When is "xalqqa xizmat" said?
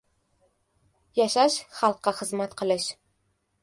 1.83-2.61